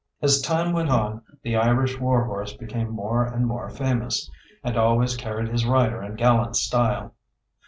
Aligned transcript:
As 0.19 0.41
time 0.41 0.73
went 0.73 0.89
on, 0.89 1.21
the 1.43 1.55
Irish 1.55 1.99
war 1.99 2.25
horse 2.25 2.53
became 2.53 2.89
more 2.89 3.23
and 3.23 3.45
more 3.45 3.69
famous, 3.69 4.31
and 4.63 4.75
always 4.75 5.15
carried 5.15 5.49
his 5.49 5.63
rider 5.67 6.01
in 6.01 6.15
gallant 6.15 6.55
style. 6.55 7.13